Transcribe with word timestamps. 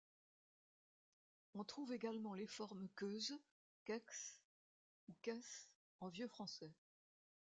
On 1.53 1.63
trouve 1.63 1.93
également 1.93 2.33
les 2.33 2.47
formes 2.47 2.87
Queuz, 2.95 3.39
Kex 3.85 4.41
ou 5.07 5.13
Kés 5.21 5.69
en 5.99 6.07
vieux 6.07 6.27
français. 6.27 6.73